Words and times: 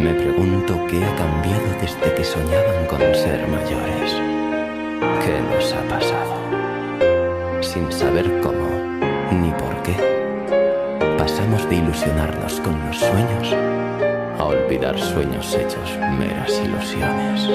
Me 0.00 0.14
pregunto 0.14 0.86
qué 0.86 1.04
ha 1.04 1.16
cambiado 1.16 1.66
desde 1.80 2.14
que 2.14 2.22
soñaban 2.22 2.86
con 2.86 3.00
ser 3.00 3.48
mayores. 3.48 4.12
¿Qué 5.24 5.40
nos 5.52 5.72
ha 5.72 5.82
pasado? 5.88 6.34
Sin 7.60 7.90
saber 7.90 8.40
cómo 8.40 8.68
ni 9.32 9.50
por 9.50 9.82
qué, 9.82 9.96
pasamos 11.18 11.68
de 11.68 11.76
ilusionarnos 11.76 12.60
con 12.60 12.78
los 12.86 12.96
sueños 12.96 13.52
a 14.38 14.44
olvidar 14.44 14.96
sueños 15.00 15.52
hechos 15.56 15.98
meras 16.16 16.52
ilusiones. 16.64 17.50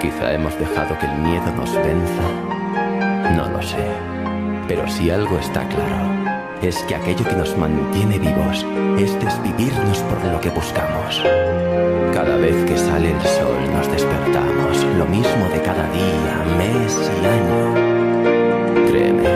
Quizá 0.00 0.34
hemos 0.34 0.56
dejado 0.56 0.96
que 1.00 1.06
el 1.06 1.18
miedo 1.18 1.52
nos 1.56 1.74
venza. 1.74 3.34
No 3.36 3.48
lo 3.48 3.60
sé. 3.60 3.88
Pero 4.68 4.86
si 4.86 5.10
algo 5.10 5.36
está 5.40 5.66
claro 5.68 6.31
es 6.62 6.82
que 6.84 6.94
aquello 6.94 7.24
que 7.24 7.34
nos 7.34 7.56
mantiene 7.58 8.18
vivos 8.18 8.64
es 8.96 9.18
desvivirnos 9.18 9.98
por 9.98 10.24
lo 10.24 10.40
que 10.40 10.50
buscamos. 10.50 11.20
Cada 12.14 12.36
vez 12.36 12.54
que 12.66 12.78
sale 12.78 13.10
el 13.10 13.20
sol 13.22 13.56
nos 13.72 13.90
despertamos, 13.90 14.84
lo 14.96 15.04
mismo 15.06 15.48
de 15.52 15.60
cada 15.60 15.88
día, 15.90 16.44
mes 16.56 17.10
y 17.20 17.26
año. 17.26 17.74
Créeme, 18.88 19.28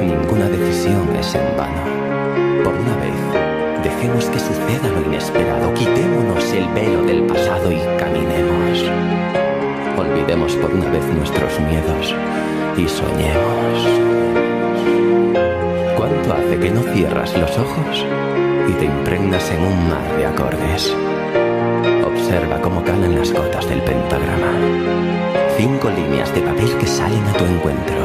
ninguna 0.00 0.48
decisión 0.48 1.14
es 1.14 1.34
en 1.34 1.56
vano. 1.58 2.64
Por 2.64 2.74
una 2.74 2.96
vez, 2.96 3.82
dejemos 3.84 4.24
que 4.26 4.38
suceda 4.38 4.88
lo 4.94 5.06
inesperado, 5.06 5.74
quitémonos 5.74 6.52
el 6.52 6.68
velo 6.68 7.02
del 7.02 7.26
pasado 7.26 7.70
y 7.70 7.80
caminemos. 7.98 8.84
Olvidemos 9.98 10.54
por 10.56 10.72
una 10.72 10.88
vez 10.88 11.04
nuestros 11.14 11.60
miedos 11.60 12.14
y 12.78 12.88
soñemos. 12.88 14.11
¿Cuánto 16.32 16.48
hace 16.48 16.60
que 16.60 16.70
no 16.70 16.82
cierras 16.94 17.36
los 17.36 17.58
ojos 17.58 18.06
y 18.66 18.72
te 18.72 18.86
impregnas 18.86 19.50
en 19.50 19.64
un 19.64 19.88
mar 19.90 20.16
de 20.16 20.24
acordes? 20.24 20.96
Observa 22.06 22.58
cómo 22.62 22.82
calan 22.82 23.16
las 23.16 23.32
gotas 23.32 23.68
del 23.68 23.82
pentagrama. 23.82 24.52
Cinco 25.58 25.90
líneas 25.90 26.34
de 26.34 26.40
papel 26.40 26.74
que 26.78 26.86
salen 26.86 27.22
a 27.26 27.32
tu 27.34 27.44
encuentro. 27.44 27.96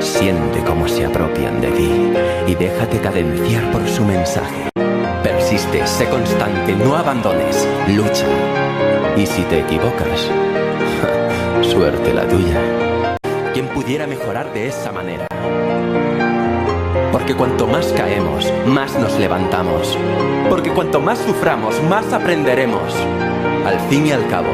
Siente 0.00 0.60
cómo 0.64 0.88
se 0.88 1.04
apropian 1.04 1.60
de 1.60 1.70
ti 1.72 2.12
y 2.46 2.54
déjate 2.54 2.98
cadenciar 2.98 3.70
por 3.72 3.86
su 3.86 4.04
mensaje. 4.04 4.70
Persiste, 5.22 5.86
sé 5.86 6.08
constante, 6.08 6.74
no 6.74 6.96
abandones, 6.96 7.68
lucha. 7.88 8.26
Y 9.18 9.26
si 9.26 9.42
te 9.42 9.60
equivocas, 9.60 10.30
suerte 11.62 12.14
la 12.14 12.26
tuya. 12.26 13.18
¿Quién 13.52 13.68
pudiera 13.68 14.06
mejorar 14.06 14.50
de 14.54 14.68
esa 14.68 14.92
manera? 14.92 15.26
Porque 17.12 17.34
cuanto 17.34 17.66
más 17.66 17.92
caemos, 17.92 18.50
más 18.66 18.98
nos 18.98 19.18
levantamos. 19.18 19.98
Porque 20.48 20.70
cuanto 20.70 20.98
más 20.98 21.18
suframos, 21.18 21.74
más 21.82 22.10
aprenderemos. 22.10 22.94
Al 23.66 23.78
fin 23.90 24.06
y 24.06 24.12
al 24.12 24.26
cabo, 24.28 24.48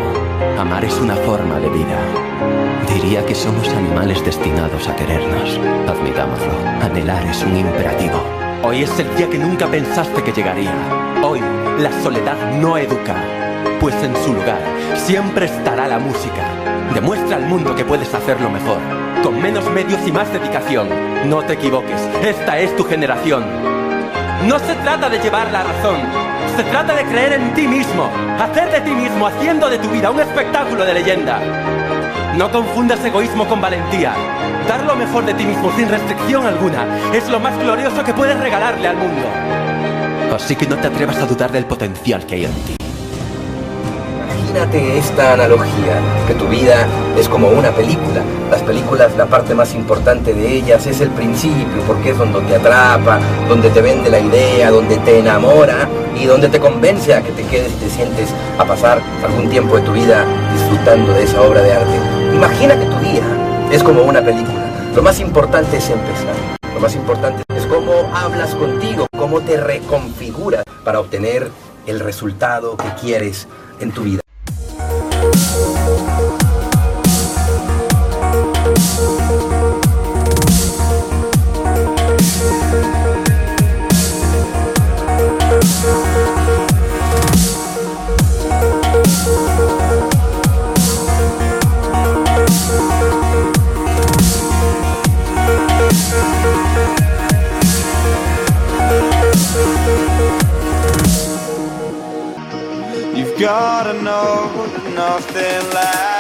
amar 0.59 0.85
es 0.85 0.99
una 0.99 1.15
forma 1.15 1.61
de 1.61 1.71
vida. 1.71 1.99
Diría 2.93 3.25
que 3.25 3.37
somos 3.37 3.69
animales 3.69 4.25
destinados 4.25 4.89
a 4.89 4.97
querernos. 4.97 5.57
Admitámoslo, 5.89 6.53
anhelar 6.83 7.25
es 7.27 7.45
un 7.45 7.57
imperativo. 7.57 8.21
Hoy 8.65 8.83
es 8.83 8.99
el 8.99 9.17
día 9.17 9.31
que 9.31 9.39
nunca 9.39 9.69
pensaste 9.69 10.25
que 10.25 10.33
llegaría. 10.33 10.75
Hoy, 11.23 11.41
la 11.79 11.93
soledad 12.03 12.59
no 12.61 12.77
educa, 12.77 13.15
pues 13.81 13.95
en 14.03 14.17
su 14.17 14.35
lugar 14.35 14.61
siempre 14.97 15.47
estará 15.47 15.87
la 15.87 16.01
música. 16.01 16.51
Demuestra 16.93 17.37
al 17.37 17.47
mundo 17.47 17.77
que 17.77 17.85
puedes 17.85 18.13
hacerlo 18.13 18.51
mejor 18.51 18.98
con 19.23 19.41
menos 19.41 19.69
medios 19.71 20.01
y 20.07 20.13
más 20.13 20.33
dedicación. 20.33 20.89
No 21.29 21.43
te 21.43 21.55
equivoques, 21.55 22.01
esta 22.23 22.59
es 22.59 22.75
tu 22.77 22.85
generación. 22.85 23.45
No 24.47 24.59
se 24.59 24.75
trata 24.77 25.09
de 25.09 25.19
llevar 25.19 25.51
la 25.51 25.65
razón, 25.65 25.97
se 26.57 26.63
trata 26.65 26.95
de 26.95 27.05
creer 27.05 27.33
en 27.35 27.55
ti 27.55 27.67
mismo, 27.67 28.09
hacer 28.39 28.71
de 28.71 28.81
ti 28.81 28.91
mismo, 28.91 29.27
haciendo 29.27 29.69
de 29.69 29.79
tu 29.79 29.89
vida 29.89 30.11
un 30.11 30.21
espectáculo 30.21 30.85
de 30.85 30.95
leyenda. 30.95 31.41
No 32.37 32.51
confundas 32.51 33.05
egoísmo 33.05 33.47
con 33.47 33.61
valentía. 33.61 34.13
Dar 34.69 34.85
lo 34.85 34.95
mejor 34.95 35.25
de 35.27 35.35
ti 35.35 35.45
mismo 35.45 35.73
sin 35.77 35.89
restricción 35.89 36.47
alguna 36.47 36.87
es 37.13 37.29
lo 37.29 37.41
más 37.41 37.59
glorioso 37.59 38.05
que 38.05 38.15
puedes 38.15 38.39
regalarle 38.39 38.87
al 38.87 38.97
mundo. 38.97 39.27
Así 40.35 40.55
que 40.55 40.67
no 40.67 40.77
te 40.77 40.87
atrevas 40.87 41.17
a 41.17 41.27
dudar 41.27 41.51
del 41.51 41.65
potencial 41.65 42.25
que 42.27 42.37
hay 42.37 42.45
en 42.45 42.53
ti. 42.53 42.78
Imagínate 44.39 44.99
esta 44.99 45.33
analogía, 45.33 46.01
que 46.27 46.35
tu 46.35 46.47
vida 46.47 46.87
es 47.19 47.29
como 47.29 47.49
una 47.49 47.71
película. 47.73 48.23
Las 48.51 48.63
películas, 48.63 49.15
la 49.17 49.27
parte 49.27 49.53
más 49.55 49.75
importante 49.75 50.33
de 50.33 50.57
ellas 50.57 50.87
es 50.87 51.01
el 51.01 51.11
principio, 51.11 51.83
porque 51.87 52.11
es 52.11 52.19
donde 52.19 52.41
te 52.43 52.55
atrapa, 52.55 53.19
donde 53.49 53.69
te 53.71 53.83
vende 53.83 54.09
la 54.09 54.21
idea, 54.21 54.71
donde 54.71 54.97
te 54.99 55.19
enamora 55.19 55.89
y 56.17 56.25
donde 56.25 56.49
te 56.49 56.61
convence 56.61 57.15
a 57.15 57.23
que 57.23 57.33
te 57.33 57.43
quedes 57.45 57.73
y 57.73 57.77
te 57.77 57.91
sientes 57.91 58.31
a 58.59 58.65
pasar 58.65 59.03
algún 59.25 59.51
tiempo 59.51 59.77
de 59.77 59.83
tu 59.83 59.93
vida 59.93 60.25
disfrutando 60.53 61.13
de 61.13 61.25
esa 61.25 61.43
obra 61.43 61.61
de 61.61 61.73
arte. 61.73 61.99
Imagina 62.33 62.79
que 62.79 62.87
tu 62.87 62.99
día 63.01 63.25
es 63.73 63.83
como 63.83 64.03
una 64.03 64.23
película. 64.23 64.93
Lo 64.95 65.03
más 65.03 65.19
importante 65.21 65.77
es 65.79 65.91
empezar. 65.91 66.35
Lo 66.73 66.81
más 66.81 66.95
importante 66.95 67.43
es 67.55 67.67
cómo 67.67 67.93
hablas 68.15 68.55
contigo, 68.55 69.07
cómo 69.17 69.41
te 69.41 69.57
reconfiguras 69.57 70.65
para 70.85 71.01
obtener 71.01 71.51
el 71.87 72.01
resultado 72.01 72.77
que 72.77 72.89
quieres 73.01 73.49
en 73.81 73.93
tu 73.93 74.03
vida. 74.03 74.21
Gotta 103.49 103.95
know 104.03 104.67
nothing 104.95 105.71
lasts. 105.73 106.18